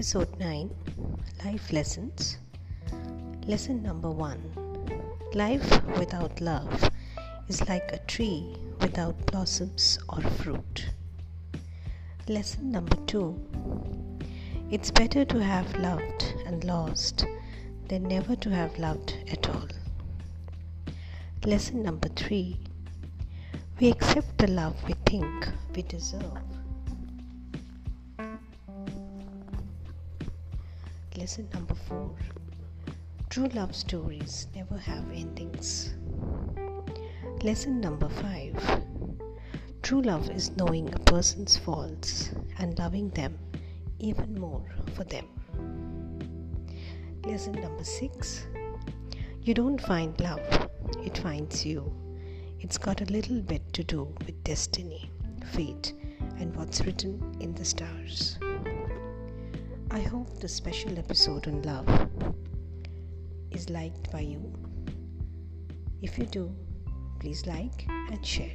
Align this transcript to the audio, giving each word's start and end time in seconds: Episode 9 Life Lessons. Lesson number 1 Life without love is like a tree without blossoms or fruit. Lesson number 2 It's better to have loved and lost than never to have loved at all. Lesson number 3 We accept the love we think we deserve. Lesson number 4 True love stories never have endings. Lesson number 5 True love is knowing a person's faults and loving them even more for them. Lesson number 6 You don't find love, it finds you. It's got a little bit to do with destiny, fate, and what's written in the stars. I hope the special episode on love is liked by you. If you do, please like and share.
Episode 0.00 0.38
9 0.38 0.70
Life 1.44 1.72
Lessons. 1.74 2.38
Lesson 3.46 3.82
number 3.82 4.08
1 4.10 5.28
Life 5.34 5.82
without 5.98 6.40
love 6.40 6.88
is 7.48 7.68
like 7.68 7.92
a 7.92 7.98
tree 8.06 8.56
without 8.80 9.14
blossoms 9.26 9.98
or 10.08 10.22
fruit. 10.22 10.86
Lesson 12.28 12.72
number 12.72 12.96
2 13.08 14.18
It's 14.70 14.90
better 14.90 15.26
to 15.26 15.44
have 15.44 15.70
loved 15.76 16.34
and 16.46 16.64
lost 16.64 17.26
than 17.88 18.04
never 18.04 18.34
to 18.36 18.48
have 18.48 18.78
loved 18.78 19.14
at 19.30 19.50
all. 19.50 19.68
Lesson 21.44 21.82
number 21.82 22.08
3 22.08 22.58
We 23.78 23.90
accept 23.90 24.38
the 24.38 24.46
love 24.46 24.82
we 24.88 24.94
think 25.04 25.46
we 25.76 25.82
deserve. 25.82 26.38
Lesson 31.16 31.48
number 31.52 31.74
4 31.74 32.14
True 33.30 33.48
love 33.48 33.74
stories 33.74 34.46
never 34.54 34.78
have 34.78 35.10
endings. 35.10 35.94
Lesson 37.42 37.80
number 37.80 38.08
5 38.08 38.84
True 39.82 40.02
love 40.02 40.30
is 40.30 40.56
knowing 40.56 40.94
a 40.94 40.98
person's 41.00 41.56
faults 41.56 42.30
and 42.58 42.78
loving 42.78 43.10
them 43.10 43.36
even 43.98 44.38
more 44.38 44.64
for 44.94 45.02
them. 45.02 45.26
Lesson 47.24 47.54
number 47.54 47.82
6 47.82 48.46
You 49.42 49.52
don't 49.52 49.80
find 49.80 50.18
love, 50.20 50.70
it 51.04 51.18
finds 51.18 51.66
you. 51.66 51.92
It's 52.60 52.78
got 52.78 53.00
a 53.00 53.12
little 53.12 53.40
bit 53.40 53.72
to 53.72 53.82
do 53.82 54.14
with 54.24 54.44
destiny, 54.44 55.10
fate, 55.52 55.92
and 56.38 56.54
what's 56.54 56.82
written 56.82 57.36
in 57.40 57.52
the 57.54 57.64
stars. 57.64 58.38
I 59.92 59.98
hope 59.98 60.38
the 60.38 60.48
special 60.48 60.96
episode 60.98 61.48
on 61.48 61.62
love 61.62 61.88
is 63.50 63.68
liked 63.70 64.12
by 64.12 64.20
you. 64.20 64.52
If 66.00 66.16
you 66.16 66.26
do, 66.26 66.54
please 67.18 67.44
like 67.44 67.86
and 67.88 68.24
share. 68.24 68.54